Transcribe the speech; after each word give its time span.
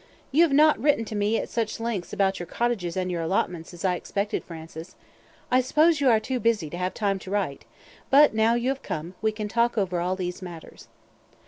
"You 0.31 0.41
have 0.41 0.51
not 0.51 0.79
written 0.79 1.05
to 1.05 1.15
me 1.15 1.37
at 1.37 1.47
such 1.47 1.79
length 1.79 2.11
about 2.11 2.39
your 2.39 2.47
cottages 2.47 2.97
and 2.97 3.11
your 3.11 3.21
allotments 3.21 3.71
as 3.71 3.85
I 3.85 3.93
expected, 3.93 4.43
Francis. 4.43 4.95
I 5.51 5.61
suppose 5.61 6.01
you 6.01 6.09
are 6.09 6.19
too 6.19 6.39
busy 6.39 6.71
to 6.71 6.77
have 6.77 6.95
time 6.95 7.19
to 7.19 7.29
write, 7.29 7.65
but 8.09 8.33
now 8.33 8.55
you 8.55 8.69
have 8.69 8.81
come; 8.81 9.13
we 9.21 9.31
can 9.31 9.47
talk 9.47 9.77
over 9.77 9.99
all 9.99 10.15
these 10.15 10.41
matters." 10.41 10.87